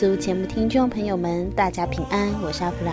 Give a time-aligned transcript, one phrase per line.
[0.00, 2.92] 游牧民族节目听众朋友们，大家平安，我是阿弗拉。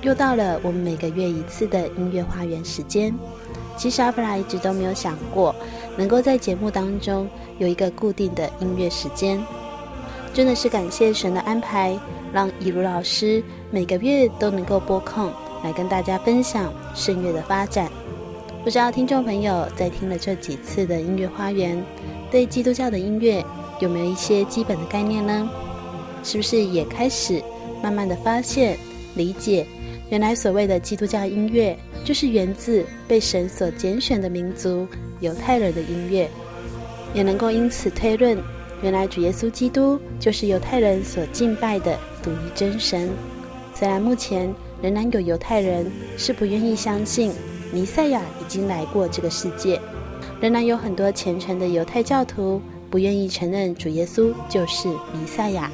[0.00, 3.14] 又到了我们每个月一次的音乐花园时间。
[3.76, 5.54] 其实阿弗拉一直都没有想过，
[5.96, 9.38] 能够在节目当中有一个固定的音乐时间。
[10.32, 11.98] 真的是感谢神的安排，
[12.32, 15.30] 让以如老师每个月都能够播空
[15.62, 17.90] 来跟大家分享圣乐的发展。
[18.64, 21.84] 不知道听众朋友在听了这几次的音乐花园，
[22.30, 23.44] 对基督教的音乐，
[23.80, 25.50] 有没有一些基本的概念呢？
[26.22, 27.42] 是不是也开始
[27.82, 28.76] 慢慢的发现、
[29.14, 29.66] 理解，
[30.10, 34.86] 原来所谓的基督教音乐，就是源自被神所拣选的民族
[35.20, 36.28] 犹太人的音乐，
[37.14, 38.36] 也能够因此推论，
[38.82, 43.10] 原来主耶稣基督就是犹太人所敬拜的独一真神。
[43.74, 47.32] 虽然目前仍然有犹太人是不愿意相信
[47.72, 49.80] 弥赛亚已经来过这个世界，
[50.40, 52.60] 仍然有很多虔诚的犹太教徒。
[52.90, 55.70] 不愿意承认主耶稣就是弥赛亚，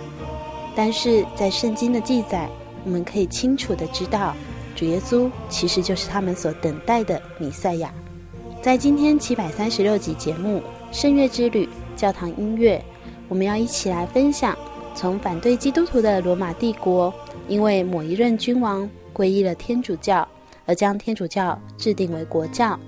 [0.74, 2.48] 但是在圣经的记载，
[2.84, 4.34] 我们可以清楚地知道，
[4.74, 7.92] 主耶稣其实就是他们所等待的弥赛亚。
[8.60, 10.58] 在今天七百三十六集节目
[10.90, 12.82] 《圣乐之旅》教堂音乐，
[13.28, 14.56] 我们要一起来分享，
[14.94, 17.12] 从反对基督徒的罗马帝国，
[17.46, 20.26] 因为某一任君王皈依了天主教，
[20.66, 22.78] 而将天主教制定为国教，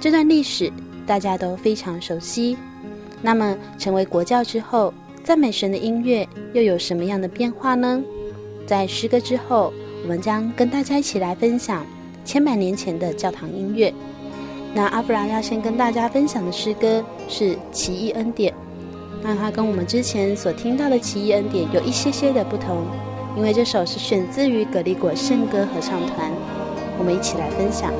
[0.00, 0.70] 这段历史
[1.06, 2.58] 大家都非常熟悉。
[3.22, 4.92] 那么，成为国教之后，
[5.24, 8.02] 赞美神的音乐又有什么样的变化呢？
[8.66, 9.72] 在诗歌之后，
[10.02, 11.86] 我们将跟大家一起来分享
[12.24, 13.92] 千百年前的教堂音乐。
[14.74, 18.52] 那阿弗拉要先跟大家分享的诗歌是《奇异恩典》，
[19.22, 22.84] 那它跟我们之前所听到的《奇异恩典》有一些些的不同，
[23.36, 26.32] 因为这首是选自于葛利果圣歌合唱团。
[26.98, 27.92] 我们一起来分享。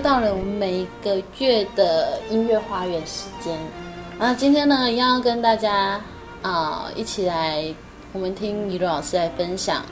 [0.00, 3.56] 到了我们每个月的音乐花园时间。
[4.18, 6.00] 那今天呢，要跟大家
[6.42, 7.64] 啊、一起来，
[8.12, 9.84] 我们听以如老师来分享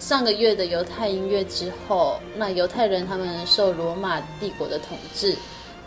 [0.00, 5.36] 上个月的犹太音乐之后，那犹太人他们受罗马帝国的统治，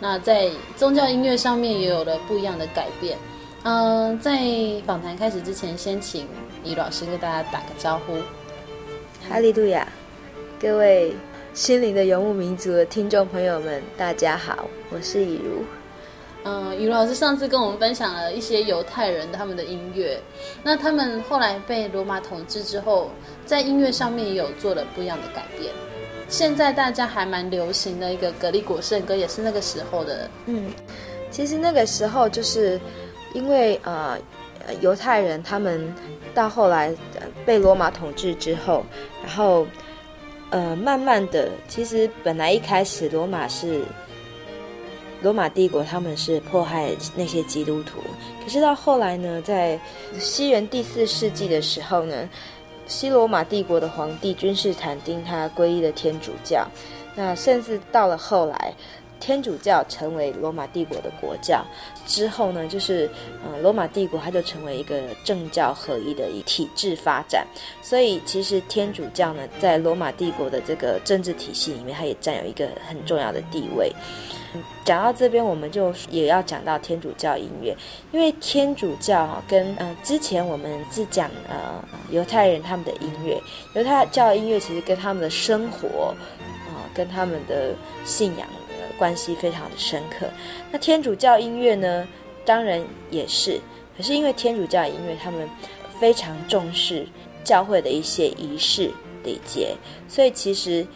[0.00, 3.16] 那在宗教音乐上面也有了不一样的改变。
[3.64, 4.40] 嗯、在
[4.86, 6.26] 访谈开始之前，先请
[6.64, 8.14] 以如老师跟大家打个招呼。
[9.28, 9.86] 哈利路亚，
[10.60, 11.14] 各位
[11.56, 15.64] 心灵的游牧民族的听众朋友们，大家好，我是以如。
[16.44, 20.20] 嗯，雨如老师上次跟我们分享了一些犹太人他们的音乐，
[20.62, 23.10] 那他们后来被罗马统治之后，
[23.46, 25.72] 在音乐上面也有做了不一样的改变。
[26.28, 30.28] 现在大家还蛮流行的一个格力果圣歌，也是那个时候的。
[30.44, 30.70] 嗯，
[31.30, 32.78] 其实那个时候就是
[33.32, 34.18] 因为呃，
[34.82, 35.90] 犹太人他们
[36.34, 36.94] 到后来
[37.46, 38.84] 被罗马统治之后，
[39.24, 39.66] 然后
[40.50, 43.82] 呃，慢慢的，其实本来一开始罗马是。
[45.22, 48.00] 罗马帝国他们是迫害那些基督徒，
[48.44, 49.80] 可是到后来呢，在
[50.18, 52.28] 西元第四世纪的时候呢，
[52.86, 56.68] 西罗马帝国的皇帝君士坦丁他皈依了天主教，
[57.14, 58.74] 那甚至到了后来，
[59.18, 61.64] 天主教成为罗马帝国的国教
[62.06, 63.08] 之后呢，就是
[63.44, 67.46] 嗯，罗马帝国它就成为一个政教合一的一体制发展，
[67.82, 73.92] 所以其实天主教呢，在罗马帝国的这个政治体系里面，它也占有一个很重要的地位。
[74.84, 77.76] 讲到这边，我们就也要讲到天主教音乐，
[78.10, 83.38] 因为天主教哈跟呃之前我们是讲呃犹太人他们的音乐，
[83.74, 86.14] 犹太教音乐其实跟他们的生活
[86.68, 87.74] 啊、跟他们的
[88.06, 88.48] 信仰
[88.98, 90.26] 关系非常的深刻。
[90.70, 92.06] 那天主教音乐呢，
[92.44, 93.60] 当然也是，
[93.96, 95.48] 可是因为天主教音乐他们
[96.00, 97.06] 非常重视
[97.44, 98.90] 教会的一些仪式
[99.24, 99.76] 礼节，
[100.08, 100.86] 所以其实。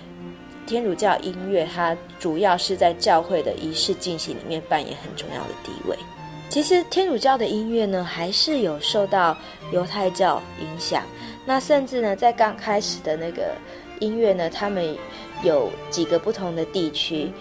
[0.66, 5.96] 天主教音乐，它主要是在教会的仪式进行里面扮演很重要的地位。
[6.48, 9.36] 其实天主教的音乐呢，还是有受到
[9.72, 11.02] 犹太教影响。
[11.44, 13.52] 那甚至呢，在刚开始的那个
[13.98, 14.96] 音乐呢，他们
[15.42, 17.32] 有几个不同的地区，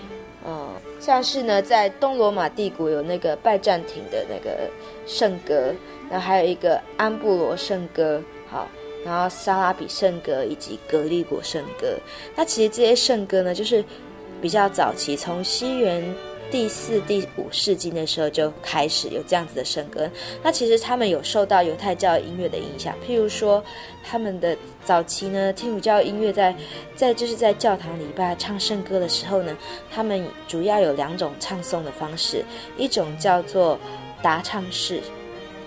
[0.50, 0.68] 嗯，
[1.00, 4.68] 像是呢，在东罗马帝国有那个拜占庭的那个
[5.06, 5.72] 圣歌，
[6.10, 8.20] 然后还有一个安布罗圣歌，
[8.50, 8.68] 好。
[9.06, 11.98] 然后萨拉比圣歌以及格利果圣歌，
[12.36, 13.82] 那其实这些圣歌呢，就是
[14.42, 16.04] 比较早期，从西元
[16.52, 20.10] 第四、第五世纪那时候就开始有这样子的圣歌。
[20.42, 23.64] 那其实他们有受到犹太教音乐的影响，譬如说
[24.04, 26.56] 他们的早期呢，天主教音乐在
[26.96, 29.56] 在就是在教堂礼拜唱圣歌的时候呢，
[29.92, 32.44] 他们主要有两种唱诵的方式，
[32.78, 33.80] 一种叫做
[34.22, 35.02] 答唱式，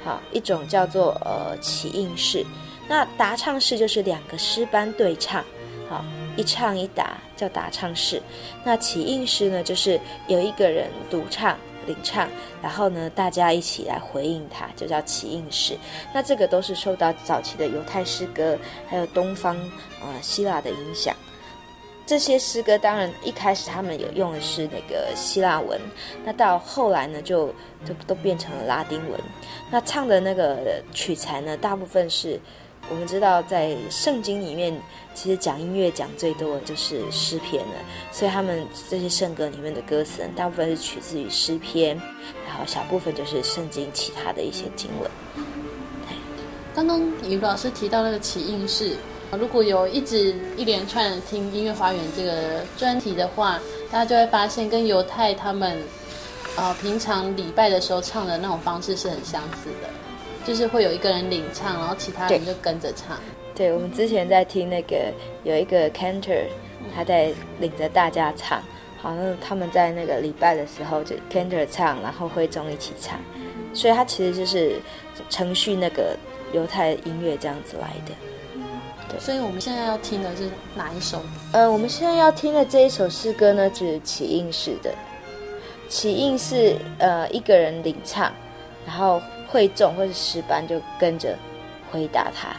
[0.05, 2.45] 好，一种叫做呃起应式。
[2.89, 5.45] 那答唱式就是两个诗班对唱，
[5.93, 6.03] 好，
[6.39, 8.23] 一唱一答叫答唱式。
[8.65, 11.55] 那起应式呢，就是有一个人独唱
[11.87, 12.27] 领唱，
[12.63, 15.77] 然后呢大家一起来回应他，就叫起应式。
[16.15, 18.57] 那这个都是受到早期的犹太诗歌
[18.89, 19.55] 还有东方
[20.01, 21.15] 呃希腊的影响。
[22.07, 25.79] 这些诗歌当然一开始他们有用的是那个希腊文，
[26.25, 27.49] 那到后来呢就
[27.85, 29.21] 就都变成了拉丁文。
[29.71, 32.41] 那唱的那个取材呢，大部分是。
[32.91, 34.79] 我们知道，在圣经里面，
[35.15, 37.75] 其实讲音乐讲最多的就是诗篇了。
[38.11, 41.97] 所以他们这些圣歌里面的歌词，大部分是取自于诗篇，
[42.47, 45.11] 然后小部分就是圣经其他的一些经文。
[46.75, 48.97] 刚刚以如老师提到那个起应式，
[49.39, 53.59] 如果有一直一连串听音乐花园这个专题的话，
[53.91, 55.79] 大家就会发现跟犹太他们、
[56.81, 59.89] 平常礼拜的时候唱的那种方式是很相似的。
[60.45, 63.17] 就是会有一个人领唱，然后其他人就跟着唱。
[63.55, 65.13] 对，对，我们之前在听那个
[65.45, 66.45] 有一个 cantor，
[66.95, 68.61] 他在领着大家唱。
[69.01, 73.19] 好，像他们在那个礼拜的时候就 cantor 唱，然后会众一起唱。
[73.75, 74.81] 所以他其实就是
[75.31, 76.17] 程序那个
[76.53, 78.13] 犹太音乐这样子来的。
[79.09, 81.21] 对，所以我们现在要听的是哪一首？
[81.53, 84.93] 呃，我们现在要听的这一首诗歌呢，就是起应式的。
[85.89, 88.33] 起应是呃一个人领唱，
[88.87, 89.21] 然后。
[89.53, 91.37] 会众或是诗班就跟着
[91.91, 92.57] 回答他，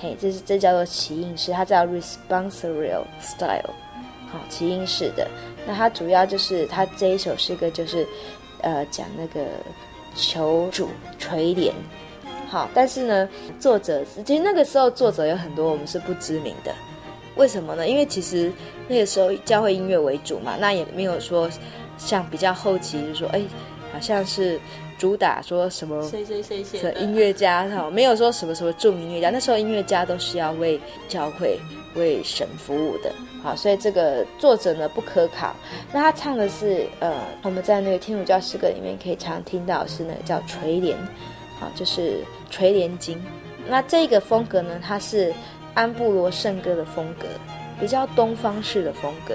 [0.00, 3.70] 嘿，这是这叫做起应式，它叫 responsorial style，
[4.28, 5.28] 好，起应式的。
[5.64, 8.04] 那它主要就是它这一首诗歌就是，
[8.60, 9.46] 呃，讲那个
[10.16, 11.70] 求主垂怜，
[12.48, 13.28] 好，但是呢，
[13.60, 16.74] 作者其实那个时候作者有很多我们是不知名的，
[17.36, 17.88] 为什么呢？
[17.88, 18.52] 因为其实
[18.88, 21.48] 那个时候教会音乐为主嘛，那也没有说
[21.96, 23.40] 像比较后期就是说，哎。
[23.92, 24.60] 好像是
[24.98, 29.30] 主打说什么谁谁谁写的音乐家哈，没有说什么什么著名音乐家。
[29.30, 31.58] 那时候音乐家都是要为教会、
[31.94, 33.12] 为神服务的，
[33.42, 35.54] 好，所以这个作者呢不可考。
[35.92, 37.12] 那他唱的是呃，
[37.42, 40.96] 我们在那个天主教诗歌里面可以常听到是那个叫垂帘，
[41.60, 43.22] 好，就是垂帘经。
[43.68, 45.34] 那这个风格呢，它是
[45.74, 47.26] 安布罗圣歌的风格，
[47.78, 49.34] 比较东方式的风格。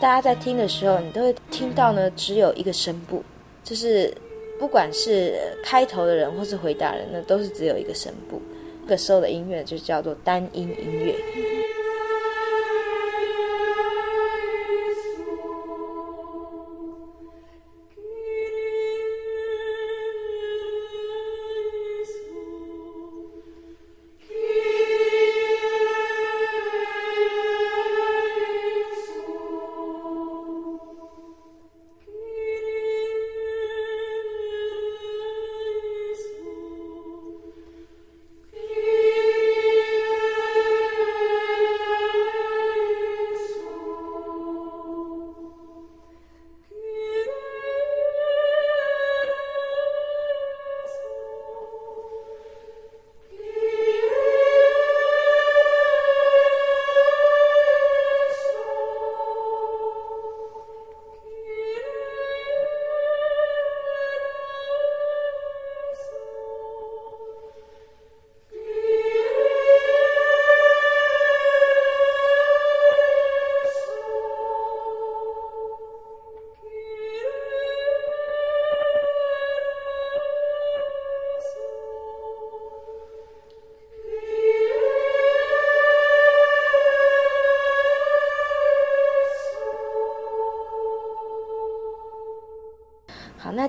[0.00, 3.22] 大家在听的时候，你都会听到呢，只有一个声部，
[3.64, 4.12] 就是
[4.62, 8.40] 不管是开头的人或是回答人那，都是只有一个声部。
[8.84, 11.16] 这个时候的音乐就叫做单音音乐。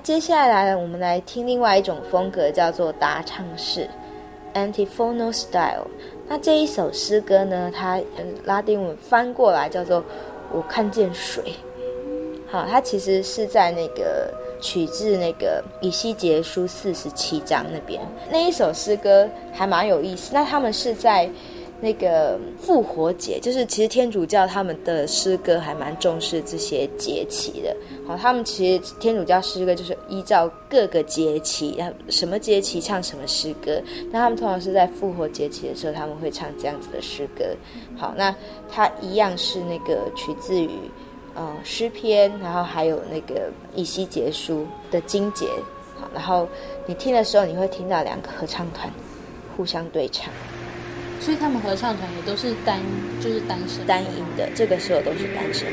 [0.04, 3.88] 接下来，我们来听另外一种风格，叫做答唱式
[4.52, 5.86] （antiphonal style）。
[6.28, 7.98] 那这一首诗歌呢，它
[8.44, 10.04] 拉丁文翻过来叫做
[10.52, 11.54] “我看见水”。
[12.46, 14.30] 好，它其实是在那个
[14.60, 17.98] 取自那个以西结书四十七章那边。
[18.30, 20.32] 那一首诗歌还蛮有意思。
[20.34, 21.30] 那他们是在。
[21.80, 27.76] 那个复活节，就是其实天主教他们的诗歌还蛮重视这些节期的。
[28.06, 33.82] 好，他们其实天主教诗歌就是依照各个节期，什么节期唱什么诗歌。
[34.10, 37.44] 那他们通常是在复活节期的时候，他们会唱这样子的诗歌。
[37.96, 38.34] 好，那
[38.70, 40.70] 它一样是那个取自于
[41.34, 45.46] 呃诗篇，然后还有那个以西结书的经节。
[45.96, 46.48] 好，然后
[46.86, 48.90] 你听的时候，你会听到两个合唱团
[49.56, 50.32] 互相对唱。
[51.24, 52.78] 所以他们合唱团也都是单，
[53.18, 53.86] 就是单身。
[53.86, 55.72] 单音的，这个时候都是单身部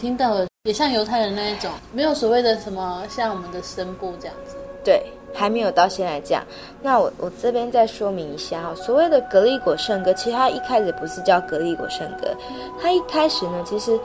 [0.00, 4.56] 听到了也像犹太人那一种，没有所谓的什么像我们的声部这样子。
[4.82, 5.04] 对，
[5.34, 6.42] 还没有到现在这样。
[6.80, 12.34] 那我我这边再说明一下哈，所谓的格力果圣歌，其实它一开始不是叫格力果圣歌，
[12.80, 14.00] 它一开始呢，其实。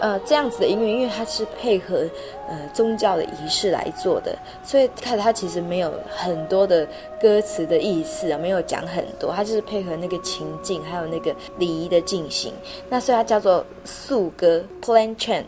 [0.00, 2.04] 呃，这样子的音乐，因为它是配合
[2.48, 6.86] 呃宗教的仪式来做的，所以看它其实没有很多的
[7.20, 12.52] 歌词的意思啊，没有讲很多，它就是配合那个情境，还有那个礼仪的进行。
[12.88, 15.44] 那所以它叫做素歌 （plain chant）。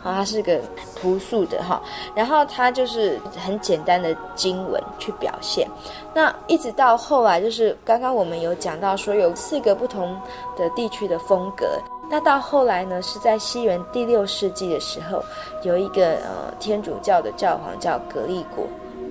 [0.00, 0.60] 好，它是个
[0.94, 1.82] 朴素的哈，
[2.14, 5.68] 然后它就是很简单的经文去表现。
[6.14, 10.16] 那一直到后来，就是刚刚我们有讲到说有四个不同
[10.56, 11.66] 的地区的风格。
[12.10, 15.22] 那到后来呢，是在西元第六世纪的时候，
[15.62, 18.66] 有一个呃天主教的教皇叫格利果，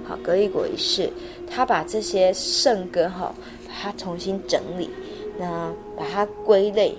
[0.08, 1.12] 好，格利果一世，
[1.50, 3.32] 他把这些圣歌哈，
[3.68, 4.90] 把它重新整理，
[5.38, 6.98] 那把它归类。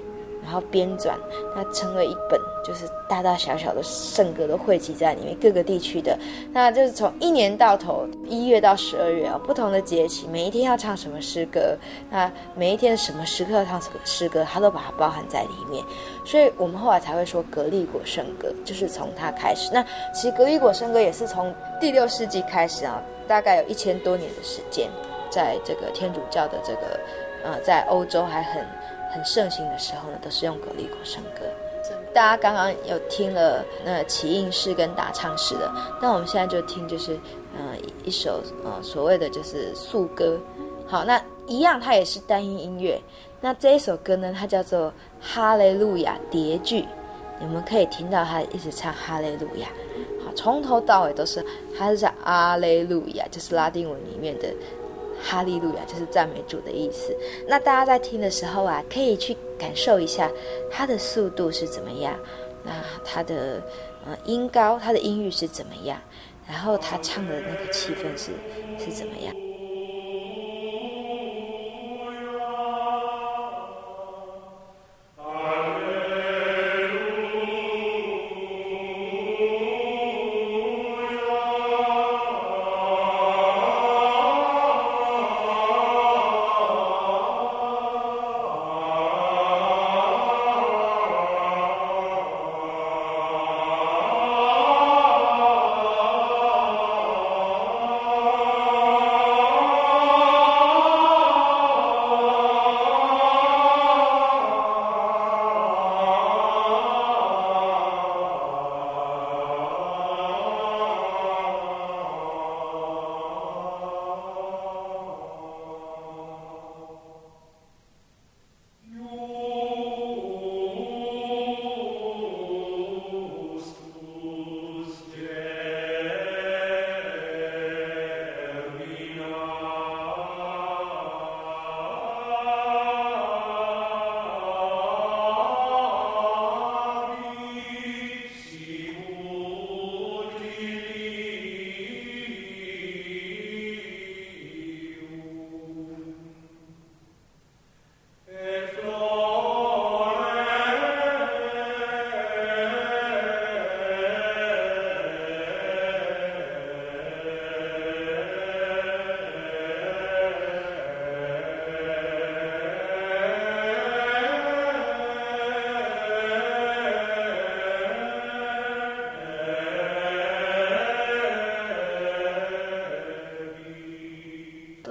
[0.48, 1.10] 然后编纂，
[1.54, 6.18] 它成为一本，就是大大小小的圣歌都汇集在里面，各个地区的，
[6.54, 11.76] 那就是从一年到头，一月到十二月啊，不同的节气，每一天要唱什么诗歌，
[12.08, 15.84] 那每一天什么时刻要唱什么诗歌，它都把它包含在里面。
[16.24, 19.70] 所以我们后来才会说格利果圣歌，就是从它开始。
[19.70, 24.88] 那其实格利果圣歌也是从第六世纪开始啊，大概有一千多年的时间，
[25.28, 26.98] 在这个天主教的这个
[27.44, 28.64] 呃，在欧洲还很。
[29.10, 31.46] 很盛行的时候呢，都是用格利果圣歌。
[32.14, 35.72] 大家刚刚有听了那起应式跟打唱式的，
[36.02, 37.18] 那我们现在就听就是，
[37.56, 40.38] 呃，一首呃所谓的就是素歌。
[40.86, 43.00] 好，那一样它也是单音音乐。
[43.40, 46.84] 那这一首歌呢，它叫做哈雷路亚叠句。
[47.40, 49.68] 你们可以听到它一直唱哈雷路亚。
[50.24, 51.44] 好，从头到尾都是，
[51.78, 54.48] 它是在阿雷路亚，就是拉丁文里面的。
[55.22, 57.16] 哈利路亚就是赞美主的意思。
[57.46, 60.30] 那大家在听的时候啊，可以去感受一下
[60.70, 62.14] 它的速度是怎么样，
[62.64, 62.72] 那
[63.04, 63.62] 它的
[64.06, 66.00] 呃音高、它的音域是怎么样，
[66.48, 68.32] 然后他唱的那个气氛是
[68.78, 69.34] 是怎么样。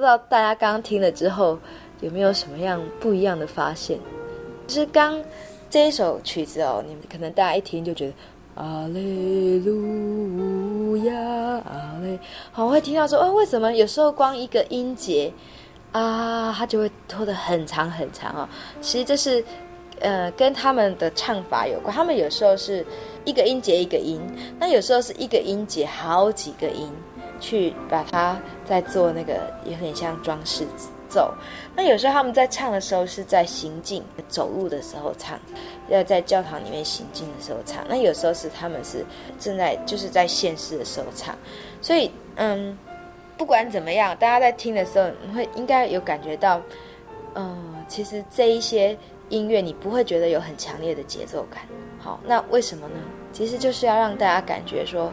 [0.07, 1.59] 知道大家刚刚听了之后
[1.99, 3.99] 有没有什么样不一样的发现？
[4.65, 5.21] 就是刚
[5.69, 8.13] 这一首曲子哦，你们可能大家一听就觉得
[8.55, 12.17] 阿雷路亚，阿雷，
[12.53, 15.29] 好，会听到说，哦，为什么有时候光一个音节
[15.91, 18.47] 啊，它就会拖得很长很长哦？
[18.79, 19.43] 其实这是
[19.99, 22.85] 呃跟他们的唱法有关，他们有时候是
[23.25, 24.21] 一个音节一个音，
[24.57, 26.89] 那有时候是一个音节好几个音。
[27.39, 30.65] 去把它再做那个，有点像装饰
[31.09, 31.33] 奏。
[31.75, 35.39] 那有时候他们在唱的时候是在行进、走路的时候唱，
[35.87, 37.83] 要在教堂里面行进的时候唱。
[37.87, 39.05] 那有时候是他们是
[39.39, 41.35] 正在就是在现世的时候唱。
[41.81, 42.77] 所以，嗯，
[43.37, 46.61] 不管怎么样，大家在听的时候，你会应该有感觉到，
[47.35, 48.97] 嗯，其实这一些
[49.29, 51.61] 音乐你不会觉得有很强烈的节奏感。
[51.99, 52.95] 好，那为什么呢？
[53.31, 55.11] 其实就是要让大家感觉说。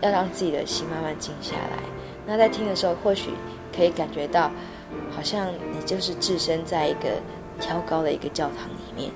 [0.00, 1.78] 要让自己的心慢慢静下来。
[2.26, 3.30] 那在听的时候，或许
[3.74, 4.50] 可以感觉到，
[5.10, 7.08] 好像你就是置身在一个
[7.58, 9.10] 挑高的一个教堂里面。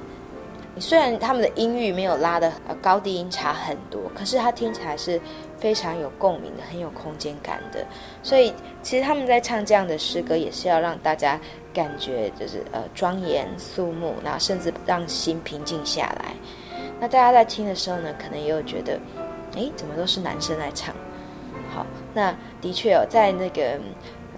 [0.75, 5.21] 你虽然他们的音域没有拉得高低音差很多，可是它听起来是
[5.57, 7.87] 非常有共鸣的，很有空间感的。
[8.25, 11.39] 所以，其实他们在唱这样的诗歌，也是要让大家
[11.73, 16.35] 感觉就是呃庄严肃穆，然后甚至让心平静下来。
[16.99, 18.99] 那大家在听的时候呢，可能也有觉得。
[19.55, 20.95] 诶，怎么都是男生来唱？
[21.73, 23.79] 好，那的确哦，在那个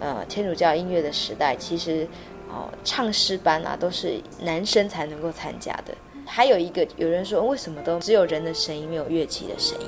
[0.00, 2.06] 呃天主教音乐的时代，其实
[2.48, 5.94] 哦唱诗班啊都是男生才能够参加的。
[6.24, 9.86] 还有一个有人说，为什么都只有人的声音，没有乐器的声音？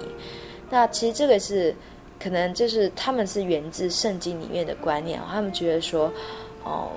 [0.70, 1.74] 那其实这个是
[2.22, 6.12] 可能就是他们是源自圣经里面的观念，他们觉得说，
[6.62, 6.90] 哦，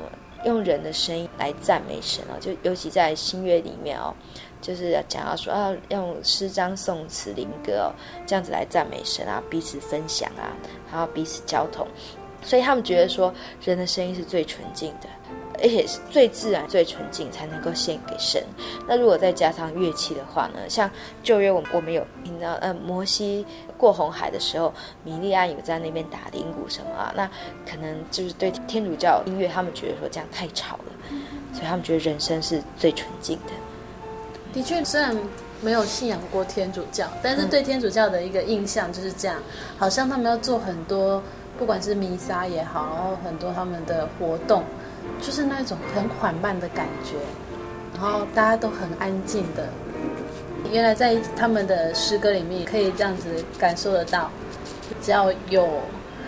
[0.46, 4.14] 用人的声音来赞美神哦，就尤其在新约里面哦，
[4.62, 7.92] 就是要讲到说啊，用诗章、宋词、灵歌哦，
[8.26, 10.54] 这样子来赞美神啊，彼此分享啊，
[10.92, 11.88] 然后彼此交通，
[12.44, 15.08] 所以他们觉得说，人的声音是最纯净的。
[15.64, 18.44] 而且是最自然、最纯净，才能够献给神。
[18.88, 20.60] 那如果再加上乐器的话呢？
[20.68, 20.90] 像
[21.22, 23.46] 旧约，我我们有听到，呃，摩西
[23.78, 27.14] 过红海的时候，米利暗有在那边打铃鼓什么啊？
[27.16, 27.30] 那
[27.70, 30.86] 可能就是对天主教音乐，他们觉得说这样太吵了，
[31.54, 33.52] 所以他们觉得人声是最纯净的。
[34.54, 35.16] 的确，虽然
[35.62, 39.38] 没有信仰过天主教，但是对天主教的一个印象就是这样，
[39.78, 41.22] 好像他们要做很多，
[41.58, 44.64] 不管是弥撒也好，然后很多他们的活动。
[45.20, 47.16] 就是那种很缓慢的感觉，
[47.94, 49.68] 然后大家都很安静的。
[50.72, 54.30] 原来在他们的诗歌里面可以这样子感受得到，
[55.02, 55.68] 只要有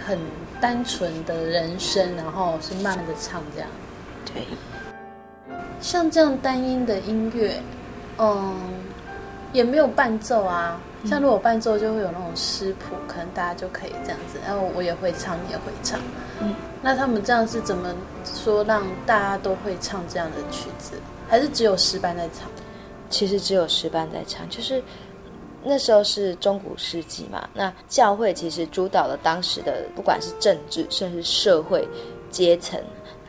[0.05, 0.17] 很
[0.59, 3.69] 单纯的人声，然后是慢慢的唱这样。
[4.25, 4.43] 对，
[5.79, 7.61] 像这样单音的音乐，
[8.17, 8.55] 嗯，
[9.51, 10.79] 也没有伴奏啊。
[11.05, 14.39] 像如果伴奏就会有那种诗谱，可能大家就可以这样子。
[14.45, 15.99] 然后我也会唱，你也会唱。
[16.39, 20.95] 嗯，那他们这样是怎么说让大家都会唱这样的曲子？
[21.27, 22.47] 还是只有诗班在唱？
[23.09, 24.81] 其实只有诗班在唱，就是
[25.61, 27.49] 那时候是中古世纪嘛。
[27.53, 31.85] 那教会其实主导了当时的不管是政治，甚至社会
[32.31, 32.79] 阶层。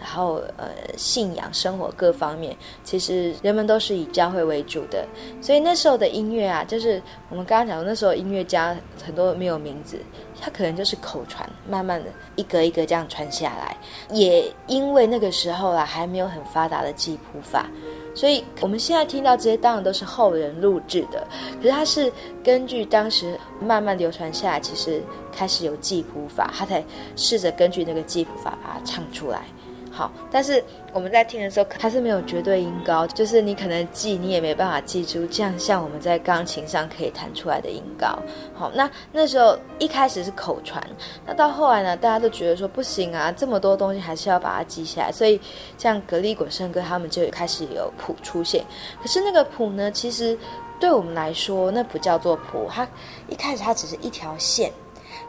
[0.05, 5.03] 然后，呃，信仰、生活各方面，其实人们都是以教会为主的。
[5.41, 9.99] 所以那时候的音乐啊，就是我们刚刚讲的，那时候音乐家很多没有名字，
[10.39, 13.75] 他可能就是口传，慢慢的一格一格这样传下来。
[14.11, 17.67] 也因为那个时候啊，还没有很发达的记谱法，
[18.15, 21.27] 所以我们现在听到这些，当然都是后人录制的。
[21.57, 22.13] 可是他是
[22.45, 26.85] 根据当时慢慢流传下来，其实开始有记谱法，他才
[27.17, 29.47] 试着根据那个记谱法把它唱出来。
[29.97, 38.19] 好，但是我们在听的时候，它是没有绝对音高，就是你可能记，你也没办法记住，这样像我们在钢琴上可以弹出来的音高。
[38.53, 40.85] 好，那那时候一开始是口传，
[41.25, 45.41] 那到后来呢，大家都觉得说不行啊，这么多东西还是要把它记下来，所以
[45.79, 48.65] 像格里果圣歌他们就开始有谱出现。
[49.01, 50.37] 可是那个谱呢，其实
[50.81, 52.85] 对我们来说，那不叫做谱，它
[53.29, 54.73] 一开始它只是一条线。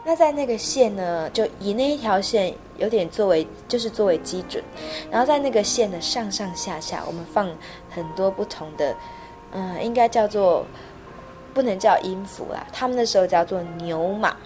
[0.06, 4.62] 那在那个线呢，就以那一条线有点作为，就是作为基准，
[5.10, 7.50] 然后在那个线的上上下下，我们放
[7.90, 8.94] 很多不同的，
[9.50, 10.64] 嗯，应该叫做
[11.52, 14.36] 不能叫音符啦，他们那时候叫做牛马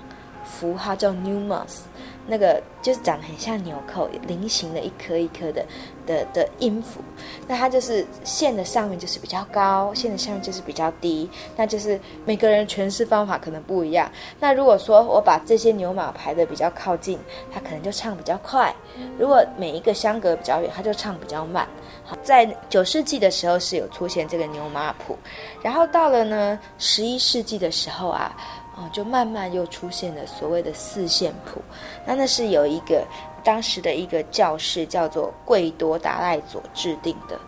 [0.46, 1.80] 符号，叫 numers。
[2.26, 5.64] 那个就是长得很像纽扣，菱形的一颗一颗的
[6.06, 7.00] 的的音符，
[7.46, 14.10] 那它就是线的上面就是比较高，线的下面就是比较低，那就是每个人诠释方法可能不一样。
[14.38, 17.18] 那如果说我把这些牛马排的比较靠近，
[17.52, 18.72] 它可能就唱比较快；
[19.18, 21.66] 如果每一个相隔比较远，它就唱比较慢。
[22.04, 25.18] 好，在九世纪的时候是有出现这个牛马谱，
[25.62, 28.36] 然后到了呢十一世纪的时候啊。
[28.80, 31.60] 哦，就慢慢又出现了所谓的四线谱，
[32.06, 33.06] 那那是有一个
[33.44, 37.38] 当时的一个教士叫做贵多达赖佐制定的。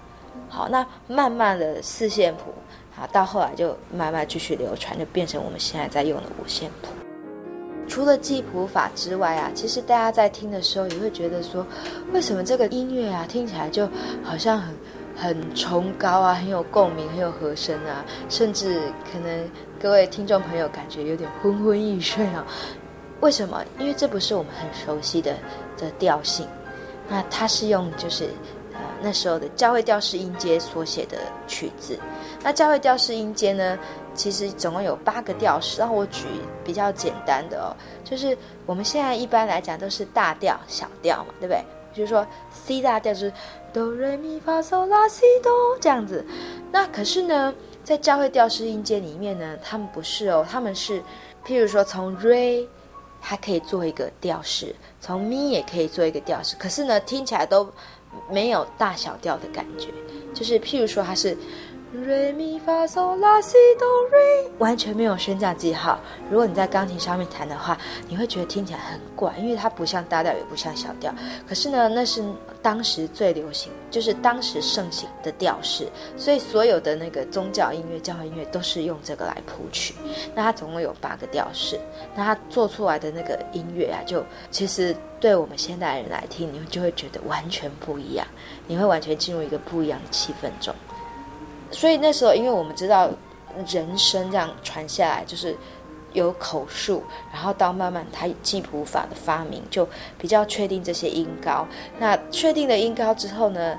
[0.51, 2.53] 好，那慢慢的四线谱，
[2.95, 6.89] 好，到后来就慢慢继续流传，就变成我们现在在用的五线谱。
[7.89, 11.67] 除了记谱法之外啊，其实大家在听的时候也会觉得说，
[12.13, 13.89] 为什么这个音乐啊听起来就
[14.23, 14.75] 好像很
[15.17, 19.49] 很崇高啊，很有共鸣，很有和声啊，甚至可能。
[19.83, 22.47] 各位听众朋友，感觉有点昏昏欲睡啊？
[23.21, 23.65] 为什么？
[23.81, 25.35] 因为这不是我们很熟悉的
[25.77, 26.47] 的调性。
[27.09, 28.27] 那它是用就是
[28.75, 31.19] 呃那时候的教会调式音阶所写的
[31.49, 31.99] 曲子。
[32.45, 33.77] 那教会调式音阶呢，
[34.15, 35.81] 其实总共有八个调式。
[35.81, 36.27] 然后我举
[36.65, 41.61] 比较简单的哦，就是我们现在一般来讲都是大调、小调嘛，对不对？
[41.93, 43.33] 就是说 C 大调就是
[43.73, 46.25] 哆瑞咪发嗦拉西哆这样子。
[46.71, 47.53] 那可是呢？
[47.93, 50.99] 在教会调式音阶里面呢，他们不是哦，他们是，
[51.47, 52.67] 譬如说从 Re，
[53.21, 57.71] 它可以做一个调式，从 Mi 也可以做一个调式，可是呢，听起来都
[58.31, 59.89] 没有大小调的感觉，
[60.33, 61.37] 就是譬如说它是。
[64.59, 66.01] 完全没有升降记号。
[66.31, 67.77] 如果你在钢琴上面弹的话，
[68.09, 71.15] 你会觉得听起来很怪，因为它不像大调，也不像小调。
[71.47, 72.25] 可是呢，那是
[72.63, 75.87] 当时最流行，就是当时盛行的调式。
[76.17, 79.95] 所以所有的那个宗教音乐、教会音乐都是用这个来谱曲。
[80.35, 81.79] 那它总共有八个调式，
[82.15, 88.27] 那它做出来的那个音乐啊，就其实对我们现代人来听，你就会觉得完全不一样，
[88.67, 90.75] 你会完全进入一个不一样的气氛中。
[91.73, 93.11] 所以那时候，因为我们知道
[93.67, 95.57] 人声这样传下来，就是
[96.13, 101.67] 有口述，然后到慢慢它记谱法的发明，就比较确定这些音高。
[101.99, 103.79] 那确定了音高之后呢，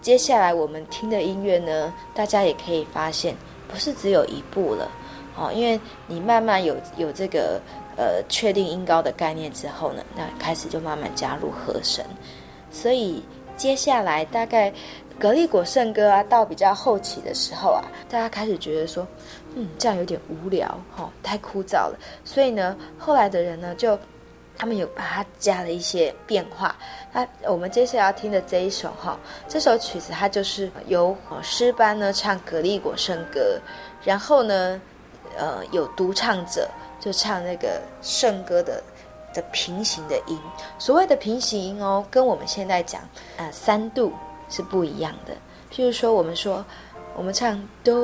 [0.00, 3.34] 接下来我们听的音乐呢，大家也可以发现，
[3.68, 4.88] 不是只有一部了
[5.36, 7.60] 哦，因为你慢慢有有这个
[7.96, 12.04] 呃确定音高的概念之后呢，那开始就慢慢加入和声，
[12.70, 13.22] 所以
[13.56, 14.72] 接下来大概。
[15.18, 19.06] 格力果圣歌啊，到比较后期的时候啊，大家开始觉得说，
[19.54, 21.98] 嗯，这样有点无聊，哈、哦，太枯燥了。
[22.24, 23.98] 所以呢，后来的人呢，就
[24.56, 26.74] 他们有把它加了一些变化。
[27.12, 33.60] 那我们接下来要听的这一首哈、这首曲子它就是由诗班呢唱格力果圣歌，
[34.04, 34.80] 然后呢，
[35.36, 36.68] 呃，有独唱者
[37.00, 38.82] 就唱那个圣歌的
[39.34, 40.38] 的平行的音。
[40.78, 43.00] 所谓的平行音哦，跟我们现在讲，
[43.36, 44.12] 呃，三度。
[44.52, 45.32] 是不一样的。
[45.72, 46.62] 譬如说，我们说
[47.16, 47.94] 我们唱哆，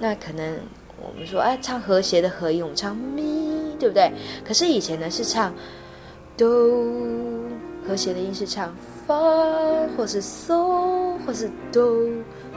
[0.00, 0.58] 那可能
[1.00, 4.10] 我们说哎，唱和谐的和音，我们唱咪，对不对？
[4.44, 5.54] 可是以前呢是唱
[6.36, 6.48] 哆，
[7.86, 8.74] 和谐的音是唱
[9.06, 9.14] 发，
[9.96, 11.82] 或是嗦，或是哆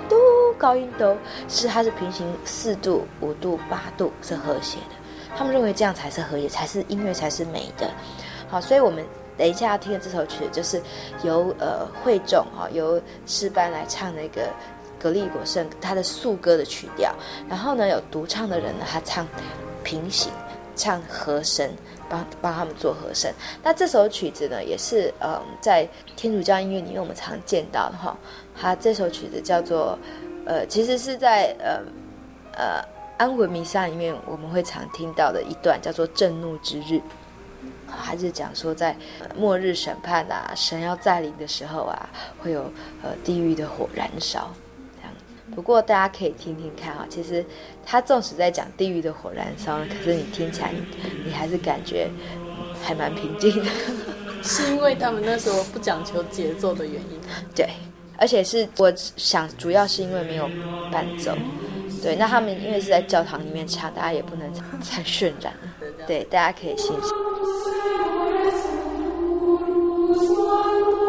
[0.09, 0.17] 哆
[0.57, 1.15] 高音哆，
[1.47, 4.95] 是它是平行四度、五度、八度是和谐的。
[5.37, 7.87] 他们认为这样才是和谐，才是音乐才是美的。
[8.47, 9.05] 好，所以我们。
[9.39, 10.81] 等一下要听的这首曲子就是
[11.23, 14.49] 由呃会众哈、哦、由诗班来唱那个
[14.99, 17.15] 格利果圣他的素歌的曲调，
[17.47, 19.25] 然后呢有独唱的人呢他唱
[19.81, 20.29] 平行
[20.75, 21.69] 唱和声，
[22.09, 23.31] 帮帮他们做和声。
[23.63, 28.17] 那这首曲子呢也是、呃、在天主教音乐里面我们常见到的哈，
[28.59, 29.97] 它这首曲子叫做
[30.45, 31.81] 呃其实是在呃
[32.57, 32.83] 呃
[33.17, 37.01] 安魂弥撒里面我们会常听到的一段叫做震怒之日。
[37.89, 38.95] 还是讲说，在
[39.35, 42.61] 末日审判啊，神要再临的时候啊，会有
[43.01, 44.51] 呃地狱的火燃烧
[44.97, 45.55] 这样子。
[45.55, 47.45] 不过大家可以听听看啊，其实
[47.85, 50.81] 他纵使在讲地狱的火燃烧，可是你听起来你
[51.25, 52.09] 你还是感觉
[52.83, 53.69] 还蛮平静的。
[54.41, 57.19] 是因为他们那时候不讲求节奏的原因？
[57.53, 57.67] 对，
[58.17, 60.49] 而且是我想主要是因为没有
[60.91, 61.35] 伴奏。
[62.01, 65.53] 对，那他们因为是在教堂里面唱，大家也不能太渲染。
[66.07, 67.09] 对，大家可以欣赏。
[70.09, 71.08] Whose life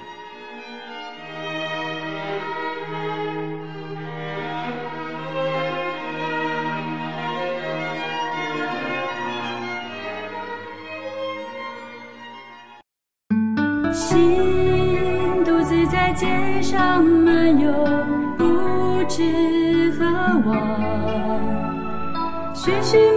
[22.63, 23.10] 学习。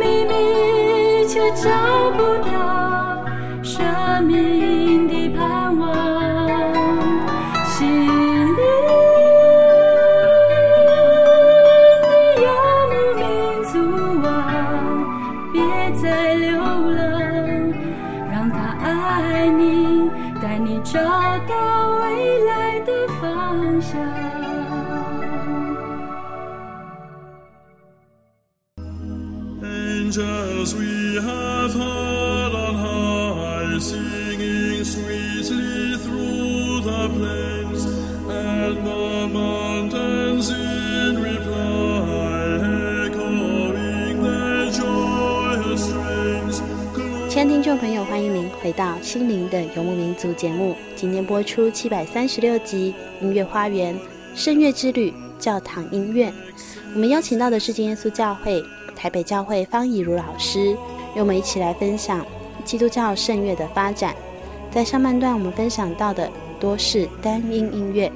[49.05, 50.75] 心灵的游牧民族》节目。
[50.97, 53.95] 今天播出七百三十六集《音乐花园
[54.35, 56.33] 圣乐之旅》教堂音乐。
[56.95, 58.65] 我们邀请到的是金耶稣教会
[58.97, 60.71] 台北教会方以如老师，
[61.15, 62.25] 与我们一起来分享
[62.65, 64.17] 基督教圣乐的发展。
[64.71, 68.11] 在上半段，我们分享到的多是单音音乐；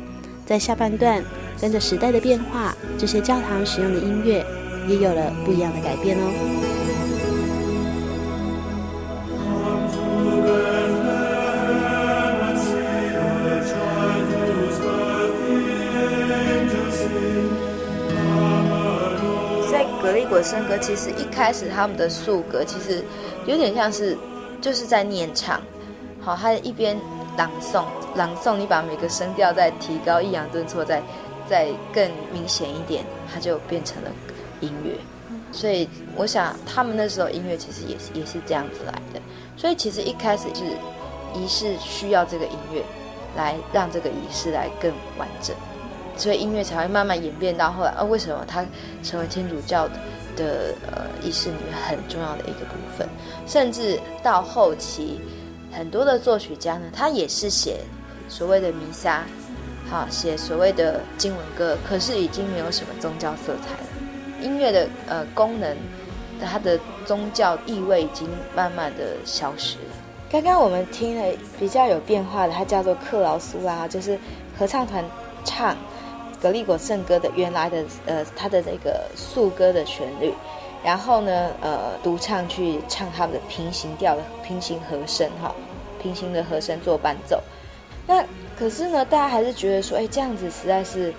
[0.46, 1.22] 在下半段，
[1.60, 4.42] 跟着时代的变化，这些教堂使用的音乐
[4.88, 6.57] 也有了不一样的改变哦。
[20.48, 23.04] 圣歌其实一开始他们的素歌其实
[23.44, 24.16] 有点像是
[24.62, 25.60] 就是在念唱，
[26.22, 26.98] 好，他一边
[27.36, 27.84] 朗诵
[28.16, 31.02] 朗诵，你把每个声调再提高，抑扬顿挫再
[31.46, 34.10] 再更明显一点，它就变成了
[34.60, 34.92] 音乐。
[35.52, 39.20] 所以我想他们那时候音乐其实也是也是这样子来的。
[39.54, 40.64] 所以其实一开始是
[41.38, 42.82] 仪式需要这个音乐
[43.36, 45.54] 来让这个仪式来更完整，
[46.16, 47.90] 所以音乐才会慢慢演变到后来。
[47.90, 48.64] 啊，为什么它
[49.02, 49.94] 成为天主教的？
[50.38, 53.06] 的呃仪式里面很重要的一个部分，
[53.46, 55.20] 甚至到后期，
[55.72, 57.80] 很多的作曲家呢，他也是写
[58.28, 59.24] 所谓的弥撒，
[59.90, 63.88] 好写所谓的经文歌，可是已经没有什么宗教色彩了。
[64.40, 65.76] 音乐的呃功能，
[66.40, 69.84] 它的宗教意味已经慢慢的消失了。
[70.30, 74.18] 刚刚我们听了比较有变化的，它叫做克劳苏拉，就是
[74.56, 75.04] 合唱团
[75.44, 75.76] 唱。
[76.40, 80.32] 格利果圣歌的原来的呃，它的那个素歌的旋律，
[80.84, 85.54] 然后呢，呃，独唱去唱他们的平行调的平行和声哈，
[86.00, 87.42] 平行的和声做伴奏。
[88.06, 88.24] 那
[88.58, 91.12] 可是呢，大家还是觉得说，哎，这样子实在是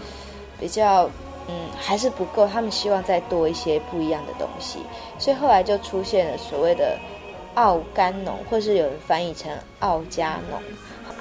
[0.60, 1.10] 比较
[1.48, 2.48] 嗯，还是不够。
[2.48, 4.80] 他们希望再多一些不一样的东西，
[5.18, 6.98] 所以后来就出现了所谓的
[7.56, 10.62] 奥甘农，或是有人翻译成奥加农。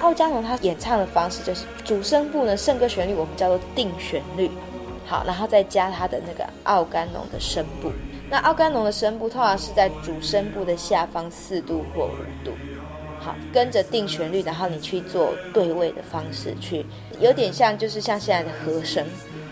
[0.01, 4.49] 奥加农他演唱的方式就是主声部呢，圣歌旋律我们叫做定旋律，
[5.05, 7.91] 好，然后再加他的那个奥甘农的声部。
[8.29, 12.51] 那奥甘农的声部通常是在主声部的下方四度或五度，
[13.19, 16.85] 好，跟着定旋律，然后你去做对位的方式去，
[17.19, 19.05] 有点像就是像现在的和声，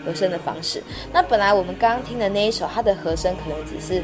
[0.05, 0.81] 和声的方式。
[1.11, 4.01] 那本来我们刚刚听的那一首，它的和声可能只是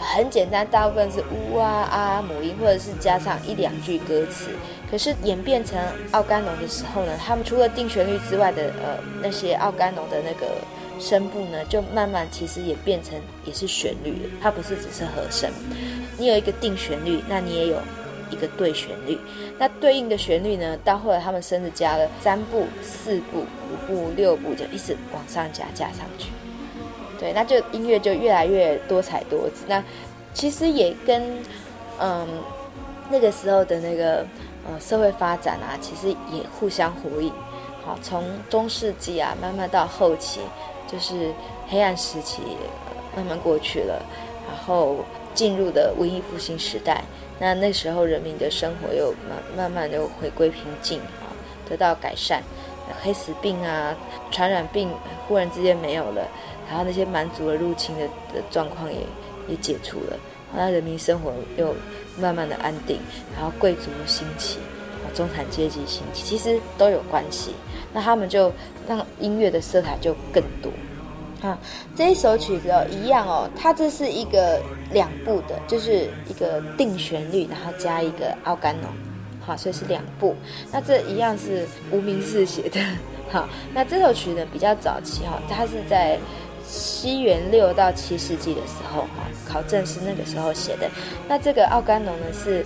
[0.00, 4.48] 很简单，大部分是呜啊啊母音，或者是加上一两句歌词。
[4.94, 5.76] 可是演变成
[6.12, 10.46] 奥甘农的时候呢，他们除了定旋律之外的呃那些奥甘农的那个
[11.00, 15.50] 声部呢，就慢慢其实也变成也是旋律了，它不是只是和声。
[16.16, 17.76] 你有一个定旋律，那你也有
[18.30, 19.18] 一个对旋律。
[19.58, 26.28] 那对应的旋律呢，到后来他们甚至加了三部、四部、五部、六部，就一直往上加，加上去。
[27.18, 29.64] 对，那就音乐就越来越多彩多姿。
[29.66, 29.82] 那
[30.32, 31.20] 其实也跟
[31.98, 32.28] 嗯
[33.10, 34.24] 那个时候的那个
[34.66, 37.32] 呃社会发展啊，其实也互相呼应。
[37.84, 40.40] 好，从中世纪啊，慢慢到后期，
[40.86, 41.32] 就是
[41.68, 42.42] 黑暗时期
[43.14, 44.02] 慢慢过去了，
[44.48, 44.96] 然后
[45.34, 47.04] 进入的文艺复兴时代。
[47.38, 51.28] 那那时候人民的生活又慢慢慢又回归平静啊，
[51.68, 52.42] 得到改善，
[53.02, 53.94] 黑死病啊、
[54.30, 54.90] 传染病
[55.26, 56.26] 忽然之间没有了，
[56.68, 59.00] 然后那些蛮族的入侵的的状况也
[59.48, 60.16] 也解除了，
[60.56, 61.74] 那人民生活又
[62.18, 62.98] 慢慢的安定，
[63.34, 64.58] 然后贵族兴起，
[65.14, 67.52] 中产阶级兴起，其实都有关系。
[67.92, 68.52] 那他们就
[68.88, 70.70] 让音乐的色彩就更多。
[71.42, 71.58] 啊，
[71.94, 78.90] 这一首曲子哦，一样哦，它这是一个两部的，就是一个定旋律，然后加一个奥甘农，
[79.40, 80.34] 好，所以是两部。
[80.72, 82.80] 那这一样是无名氏写的，
[83.30, 86.18] 好，那这首曲呢比较早期哈，它是在
[86.66, 90.90] 西元六到七世纪的时候哈，考证是那个时候写的。
[91.28, 92.64] 那这个奥甘农呢是，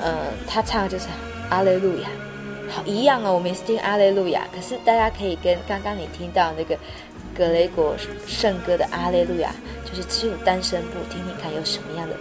[0.00, 0.14] 呃，
[0.46, 1.06] 他唱的就是
[1.48, 2.08] 阿肋路亚，
[2.68, 6.76] 好，一样哦，我们也是听阿肋路亚，可是大家可以跟刚刚你听到那个。
[7.32, 7.94] 格雷果
[8.26, 12.14] 圣歌的阿肋路亚，就是只有单声部，听听看有什么样的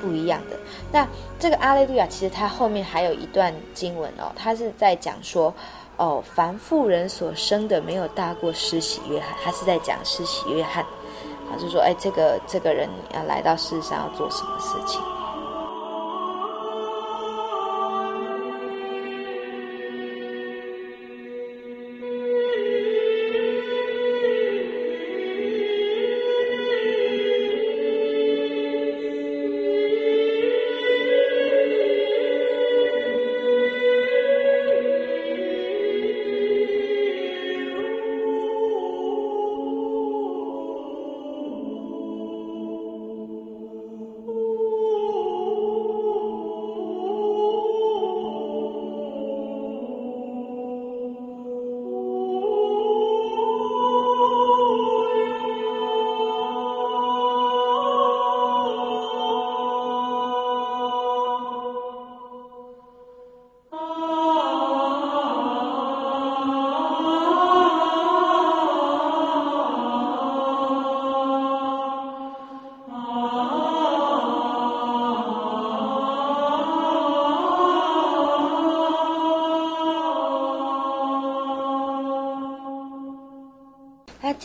[0.00, 0.56] 不一样的。
[0.92, 1.06] 那
[1.38, 5.52] 这个阿肋路亚，其实它后面还有一段经文哦，它是在讲说，
[5.96, 15.00] 哦，凡妇人所生的没有大过施洗约翰，他是在讲施洗约翰，啊，就说，哎，这个这个人要来到世上要做什么事情。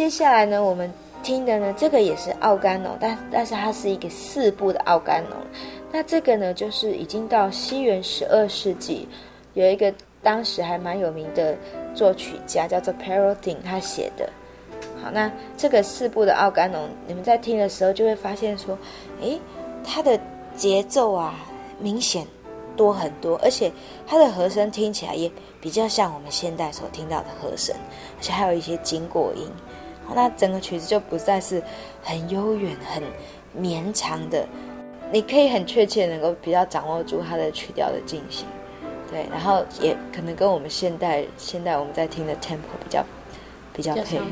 [0.08, 0.89] 接下来呢，我们
[1.22, 5.38] 听的呢，这个也是奥甘农，但但是它是一个四部的奥甘农。
[5.91, 9.05] 那这个呢，就是已经到西元十二世纪，
[9.53, 9.93] 有一个
[10.24, 11.58] 当时还蛮有名的
[11.93, 14.30] 作曲家叫做 Perotin，他写的。
[15.03, 18.78] 好，那这个四部的奥甘农，你们在听的时候就会发现说，
[19.20, 19.38] 诶，
[19.84, 20.18] 它的
[20.55, 21.36] 节奏啊，
[21.82, 22.26] 明显
[22.78, 23.70] 多很多，而且
[24.08, 25.30] 它的和声听起来也
[25.60, 27.76] 比较像我们现代所听到的和声，
[28.18, 29.45] 而且还有一些经过音。
[30.16, 31.62] 那整个曲子就不再是
[32.03, 33.03] 很悠远、很
[33.53, 34.47] 绵长的，
[35.12, 38.45] 你可以很确切能够比较掌握住它的曲调的进行，
[39.10, 43.05] 对，然后也可能跟我们现代现代我们在听的 tempo 比较
[43.74, 44.26] 比较配合，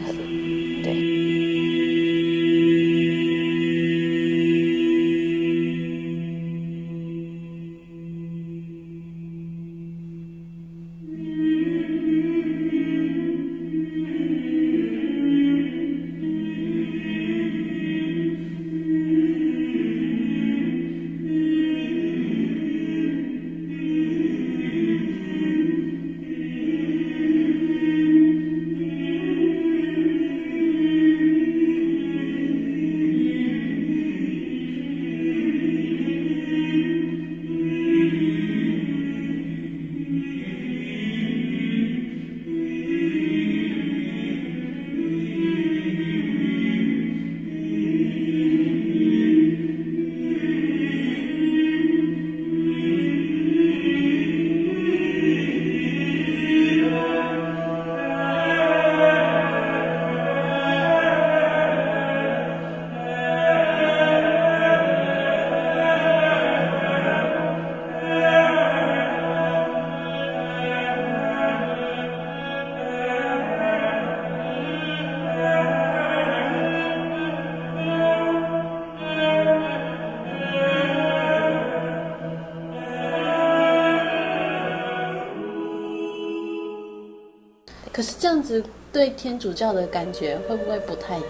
[88.26, 91.30] 这样子对天主教的感觉会不会不太一样？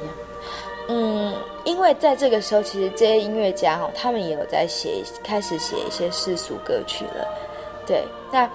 [0.88, 1.36] 嗯，
[1.66, 7.28] 因为在这个时候，其实这些音乐家哈，他们也有在写，开始写一些世俗歌曲了。
[7.86, 8.50] 对，那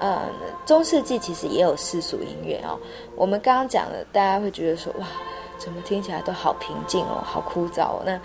[0.00, 0.20] 呃，
[0.66, 2.78] 中世纪其实也有世俗音乐哦。
[3.16, 5.06] 我们刚刚讲的，大家会觉得说，哇，
[5.56, 8.02] 怎么听起来都好平静哦，好枯燥哦。
[8.04, 8.20] 那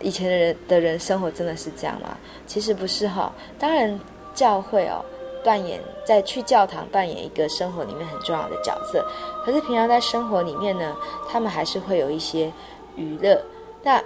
[0.00, 2.16] 以前的人的人生活真的是这样吗？
[2.46, 3.32] 其实不是哈。
[3.58, 3.98] 当然，
[4.36, 5.04] 教会哦，
[5.44, 9.04] 扮演在去教堂扮演一个生活里面很重要的角色。
[9.44, 10.96] 可是平常在生活里面呢，
[11.28, 12.52] 他们还是会有一些。
[12.96, 13.40] 娱乐，
[13.84, 14.02] 那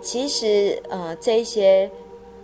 [0.00, 1.88] 其实呃，这一些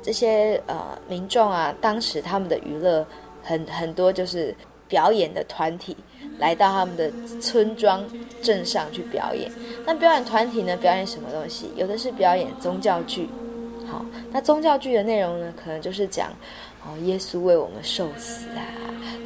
[0.03, 3.05] 这些呃民众啊，当时他们的娱乐
[3.43, 4.55] 很很多，就是
[4.87, 5.97] 表演的团体
[6.39, 8.05] 来到他们的村庄
[8.43, 9.51] 镇上去表演。
[9.87, 11.73] 那表演团体呢，表演什么东西？
[11.75, 13.29] 有的是表演宗教剧。
[13.91, 16.31] 好，那宗教剧的内容呢，可能就是讲
[16.87, 18.63] 哦，耶稣为我们受死啊，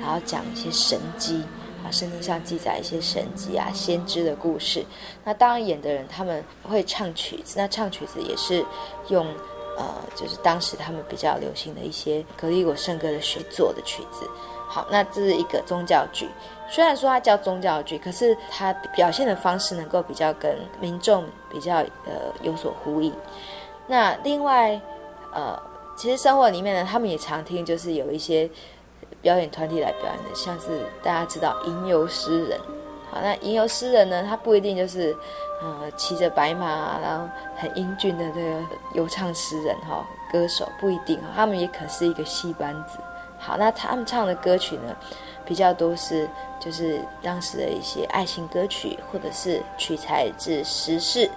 [0.01, 1.45] 然后讲一些神迹。
[1.83, 4.85] 啊，圣经上记载一些神迹啊、先知的故事。
[5.25, 8.63] 那当然演的人他们会唱曲子，那唱曲子也是
[9.09, 9.27] 用
[9.79, 14.29] 呃，就是当时他们比较流行的一些格里果圣歌的学做的曲子。
[14.69, 16.29] 好，那这是一个宗教剧，
[16.69, 23.11] 虽然说它叫宗教剧，可是它表现的方式能够比较跟民众比较呃有所呼应。
[23.87, 24.79] 那另外
[25.33, 25.59] 呃，
[26.01, 28.49] 其实生活里面呢，他们也常听，就是有一些。
[29.23, 32.59] 表演团体来表演的，像是大家知道吟游诗人，
[33.11, 35.15] 好，那吟游诗人呢，他不一定就是，
[35.61, 38.57] 呃，骑着白马，然后很英俊的这个
[38.95, 42.99] 游唱诗人哈，歌手不一定，他们也可是一个戏班子。
[43.39, 44.97] 好，那他们唱的歌曲呢，
[45.45, 46.27] 比较多是
[46.59, 51.31] 就是当时的一些爱情歌曲，或者是取材自时事。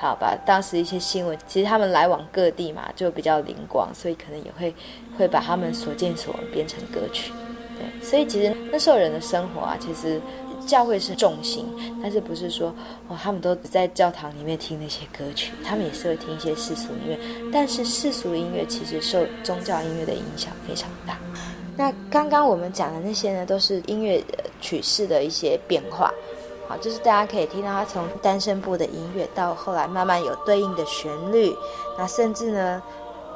[0.00, 4.72] 好吧，当时一些新闻，其实他们来往各地嘛，就比较灵光，所以可能也会
[5.18, 7.32] 会把他们所见所闻编成歌曲。
[7.76, 10.20] 对，所以其实那时候人的生活啊，其实
[10.64, 11.66] 教会是重心，
[12.00, 12.72] 但是不是说
[13.08, 17.18] 哦，他们都在教堂里面听那些歌曲，他们也是会听一些世俗音乐。
[17.52, 21.18] 但是世俗音乐其实受宗教音乐的影响非常大。
[21.76, 24.22] 那刚刚我们讲的那些呢，都是音乐
[24.60, 26.12] 曲式的一些变化。
[26.68, 31.56] 好，就是大家可以听到它从单声部的音乐到后来慢慢有对应的旋律，
[31.96, 32.82] 那甚至呢，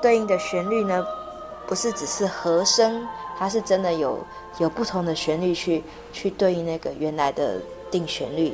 [0.02, 1.02] 对应的旋律呢，
[1.66, 3.08] 不是只是和声，
[3.38, 4.18] 它是真的有
[4.58, 7.56] 有不同的旋律去去对应那个原来的
[7.90, 8.52] 定旋律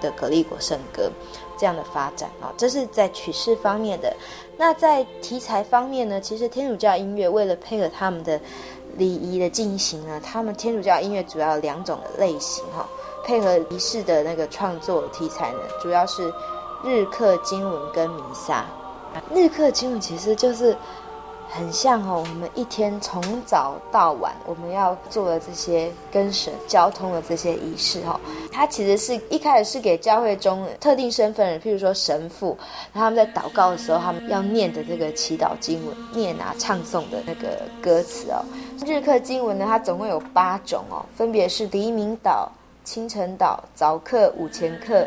[0.00, 1.10] 的格里果圣歌
[1.58, 4.14] 这样的发展啊，这是在曲式方面的。
[4.56, 8.40] 那在题材方面呢，其实天主教音乐为了配合他们的
[8.96, 12.88] 礼仪的进行呢，他们天主教音乐主要有两种的类型哈。
[13.24, 16.32] 配合仪式的那个创作题材呢，主要是
[16.84, 18.64] 日课经文跟弥撒。
[19.32, 20.76] 日课经文其实就是
[21.48, 28.18] 很像哦，我们一天从早到晚我们要做的这些跟神交通的这些仪式哦，
[28.50, 32.58] 它其实是一开始是给教会中特定身份人，譬如说神父，
[32.92, 38.44] 他们在祷告的时候，他们要念的这个祈祷经文，念啊唱诵的那个歌词哦。
[38.84, 42.48] 日课经文呢，它总共有八种哦，分别是黎明祷。
[42.84, 45.06] 清晨祷、早课、午前课、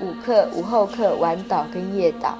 [0.00, 2.32] 午课、午后课、晚祷跟夜祷，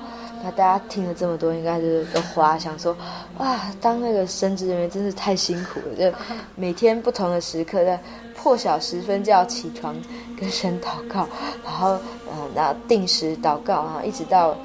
[0.43, 2.97] 那大家听了这么多，应该就是都花想说，
[3.39, 6.18] 哇，当那个神职人员真是太辛苦了，就
[6.57, 8.01] 每天不同的时刻，在
[8.35, 9.95] 破晓时分就要起床
[10.39, 11.28] 跟神祷告，
[11.62, 11.99] 然后
[12.33, 14.57] 嗯，然后定时祷告，然后一直到。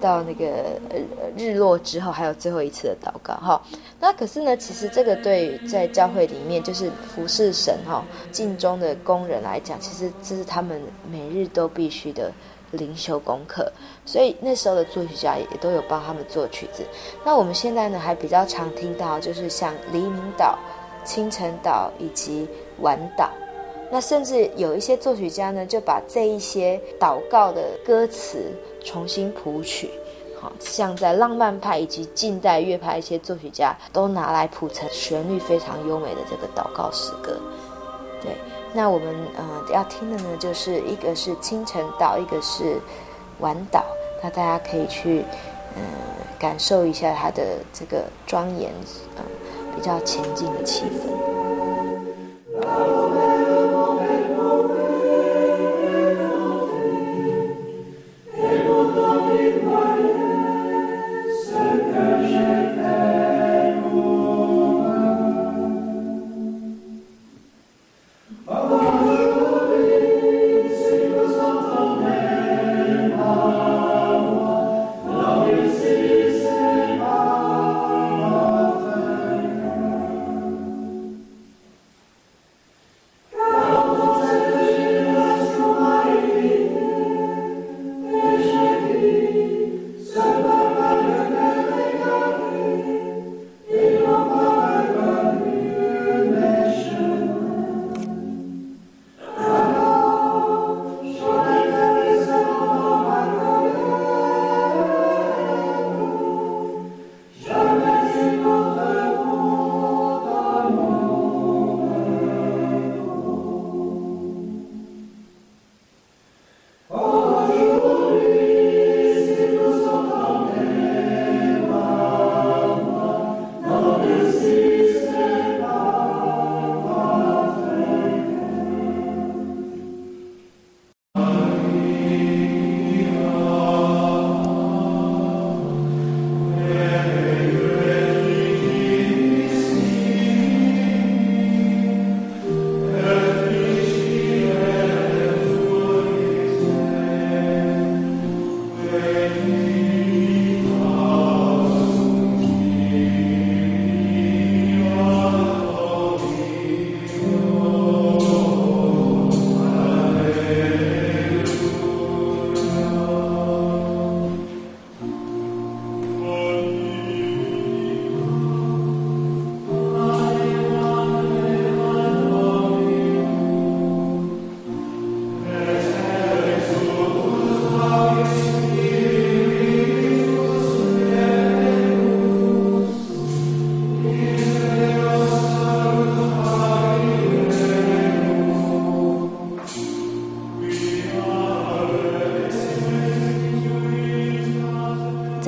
[0.00, 0.46] 到那个
[0.90, 0.98] 呃
[1.36, 3.62] 日落之后，还有最后一次的祷告哈。
[4.00, 10.80] 那可是呢，其实这个对于在教会里面就是服侍神哈、尽忠的工人来讲，其实这是他们
[11.10, 12.30] 每日都必须的
[12.72, 13.72] 灵修功课。
[14.04, 16.84] 所以那时候的作曲家也都有帮他们做曲子。
[17.24, 20.56] 那我们现在呢，还比较常听到就是像黎明祷、
[21.04, 22.46] 清晨祷以及
[22.80, 23.28] 晚祷。
[23.94, 28.50] 那甚至有一些作曲家呢，就把这一些祷告的歌词。
[28.86, 29.88] 重新谱曲，
[30.38, 37.38] 好像在浪漫派以及近代乐派一些作曲家都拿来谱成旋律非常优美的这个祷告诗歌。
[38.20, 38.32] 对，
[38.74, 42.78] 那我们呃要听的呢，就是一个是清晨祷，一个是
[43.38, 43.80] 晚祷。
[44.22, 45.24] 那大家可以去
[45.76, 45.82] 嗯、
[46.38, 47.42] 感受一下它的
[47.72, 48.70] 这个庄严，
[49.16, 49.24] 嗯、
[49.74, 50.84] 比较前进的气
[52.60, 53.43] 氛。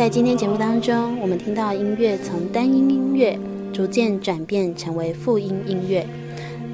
[0.07, 3.37] 在今天节目当中，我们听到音乐从单音音乐
[3.73, 6.07] 逐渐转变成为复音音乐。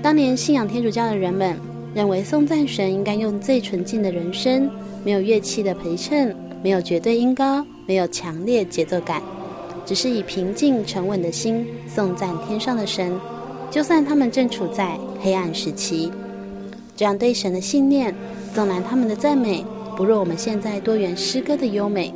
[0.02, 1.56] 当年信仰天主教的人们
[1.94, 4.68] 认为，颂赞神应该用最纯净的人声，
[5.02, 9.22] 没有乐器的陪衬，没有绝对音高，没有强烈节奏感，
[9.86, 13.18] 只是以平静沉稳的心颂赞天上的神。
[13.70, 16.12] 就算他们正处在黑暗时期，
[16.94, 18.14] 这样对神的信念，
[18.54, 19.64] 纵然他们的赞美
[19.96, 22.12] 不若我们现在多元诗歌的优美，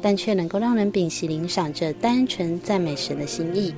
[0.00, 3.74] 但却能够让人屏息聆赏着单纯赞美神的心意。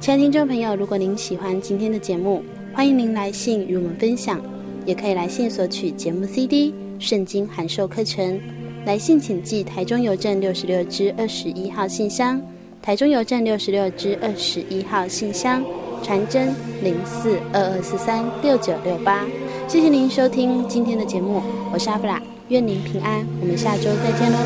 [0.00, 2.42] 亲爱的听众朋友，如果您喜欢今天的节目，
[2.74, 4.40] 欢迎您来信与我们分享，
[4.84, 8.40] 也可以来信索取节目 CD、圣经函授课程。
[8.84, 12.40] 来信请寄台中邮政六十六支二十一号信箱，
[12.80, 15.64] 台中邮政六十六支二十一号信箱。
[16.02, 19.26] 传真零四二二四三六九六八，
[19.66, 24.38] 谢谢您收听今天的节目，我是阿弗拉，愿您平安，我们下周再见喽。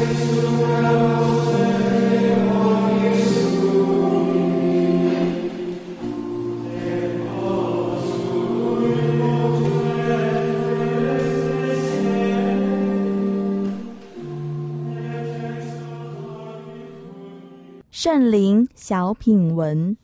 [17.90, 19.94] 圣灵小品文。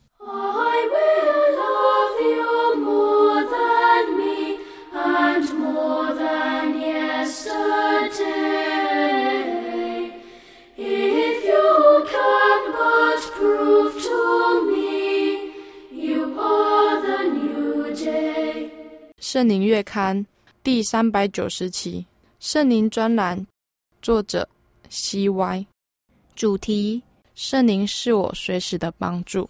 [19.37, 20.25] 圣灵月刊
[20.63, 22.07] 第三百九十期，
[22.39, 23.45] 圣灵专栏，
[24.01, 24.49] 作者
[24.89, 25.67] C.Y.
[26.35, 27.03] 主题：
[27.35, 29.47] 圣灵是我随时的帮助。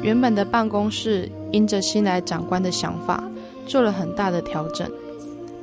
[0.00, 3.30] 原本的办公室因着新来长官的想法，
[3.66, 4.90] 做了很大的调整，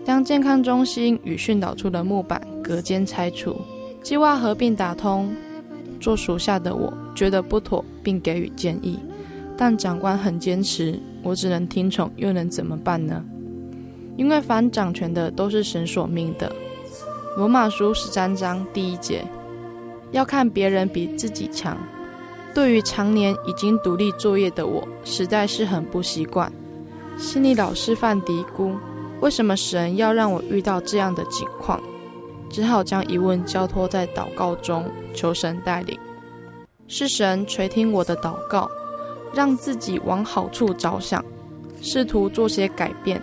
[0.05, 3.59] 将健康中心与训导处的木板隔间拆除，
[4.03, 5.35] 计划合并打通。
[5.99, 8.99] 做属下的我觉得不妥，并给予建议。
[9.57, 13.23] 但长官很坚持，我只能听从，又能怎么办呢？
[14.15, 16.51] 因为凡掌权的都是神所命的。
[17.35, 19.25] 罗马书十三章第一节，
[20.11, 21.77] 要看别人比自己强。
[22.53, 26.51] 对于常年已经独立作业的我，实在是很不习惯，
[27.17, 28.75] 心里老是犯嘀咕：
[29.21, 31.81] 为什么神要让我遇到这样的境况？
[32.49, 35.99] 只好将疑问交托在祷告中，求神带领。
[36.87, 38.71] 是神垂听我的祷告。
[39.33, 41.23] 让自己往好处着想，
[41.81, 43.21] 试图做些改变。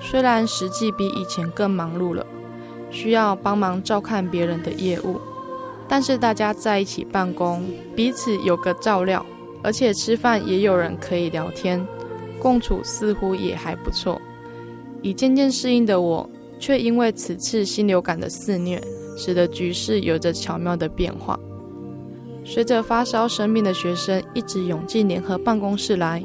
[0.00, 2.26] 虽然实际比以前更忙碌了，
[2.90, 5.20] 需要帮忙照看别人的业务，
[5.88, 7.64] 但是大家在一起办公，
[7.96, 9.24] 彼此有个照料，
[9.62, 11.86] 而且吃饭也有人可以聊天，
[12.38, 14.20] 共处似乎也还不错。
[15.00, 16.28] 已渐渐适应的我，
[16.58, 18.82] 却因为此次新流感的肆虐，
[19.16, 21.38] 使得局势有着巧妙的变化。
[22.44, 26.24] 随着发烧生病的学生一直涌进联合办公室来，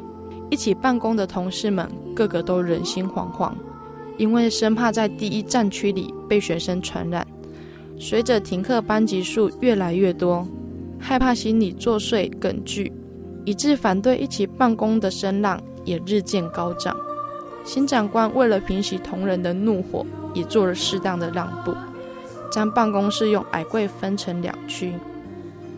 [0.50, 3.54] 一起办公的同事们个个都人心惶惶，
[4.18, 7.26] 因为生怕在第一战区里被学生传染。
[7.98, 10.46] 随着停课班级数越来越多，
[11.00, 12.92] 害怕心理作祟梗惧，
[13.46, 16.96] 以致反对一起办公的声浪也日渐高涨。
[17.64, 21.74] 新长官为了平息同仁的怒火，也做了适当的让步，
[22.52, 24.94] 将办公室用矮柜分成两区。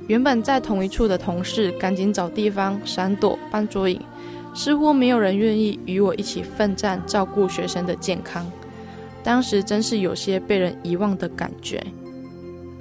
[0.07, 3.99] 原本在同一处的同事赶紧找地方闪躲、搬桌椅，
[4.53, 8.45] 似乎没有人愿意与我一起奋战照顾学生的健康。
[9.23, 11.81] 当时真是有些被人遗忘的感觉。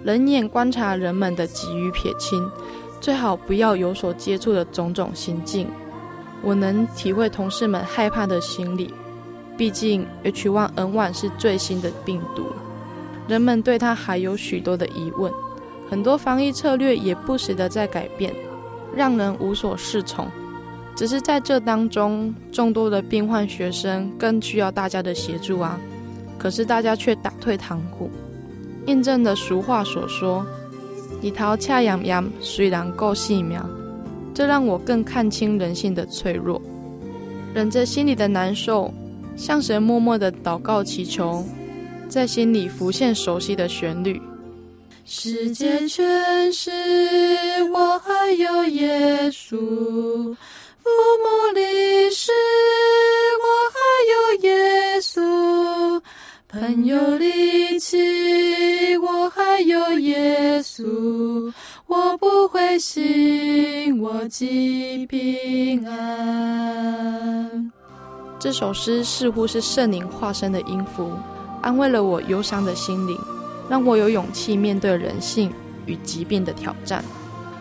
[0.02, 2.42] 冷眼观察人们的急于撇清，
[3.00, 5.68] 最好不要有所接触的种种行径。
[6.42, 8.94] 我能体会同事们害怕的心理，
[9.58, 12.46] 毕竟 H1N1 是最新的病毒，
[13.28, 15.30] 人们对它还有许多的疑问。
[15.90, 18.32] 很多防疫策略也不时的在改变，
[18.94, 20.26] 让人无所适从。
[20.94, 25.80] 只是在这当中，众多的病患学生更需要大家的协助啊！
[26.38, 28.08] 可是大家却打退堂鼓，
[28.86, 30.46] 印证了俗话所说
[31.20, 33.68] ：“一头恰痒痒，虽然够细苗。”
[34.32, 36.62] 这让我更看清人性的脆弱，
[37.52, 38.94] 忍着心里的难受，
[39.36, 41.44] 向神默默的祷告祈求，
[42.08, 44.22] 在心里浮现熟悉的旋律。
[45.12, 46.70] 世界全是
[47.72, 50.88] 我，还有耶稣；父
[51.18, 52.30] 母离世，
[53.42, 53.44] 我
[53.74, 53.76] 还
[54.12, 54.14] 有
[54.48, 56.00] 耶稣；
[56.48, 61.52] 朋友离弃，我还有耶稣。
[61.88, 67.72] 我不灰心，我极平安。
[68.38, 71.10] 这首诗似乎是圣灵化身的音符，
[71.62, 73.18] 安慰了我忧伤的心灵。
[73.70, 75.50] 让我有勇气面对人性
[75.86, 77.02] 与疾病的挑战。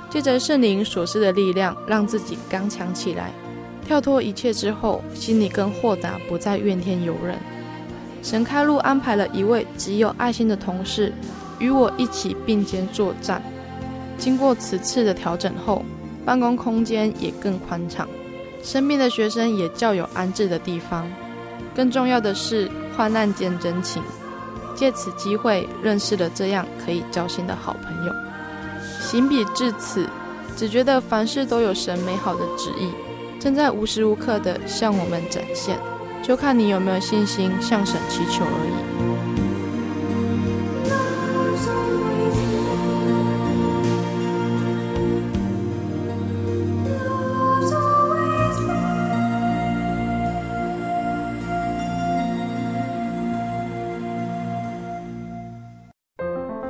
[0.10, 3.32] 借着圣灵所赐的力量，让自己刚强起来，
[3.86, 7.38] 跳脱一切之后，心里更豁达，不再怨天尤人。
[8.24, 11.14] 神开路安排了一位极有爱心的同事，
[11.60, 13.39] 与我一起并肩作战。
[14.18, 15.86] 经过此次的调整后，
[16.26, 18.10] 办公空间也更宽敞，
[18.64, 21.07] 生病的学生也较有安置的地方。
[21.76, 24.01] 更重要的是，患难见真情，
[24.76, 28.13] 借此机会认识了这样可以交心的好朋友。
[29.01, 30.07] 行笔至此，
[30.55, 32.91] 只觉得凡事都有神美好的旨意，
[33.39, 35.80] 正在无时无刻地向我们展现，
[36.22, 39.28] 就看你有没有信心向神祈求而已。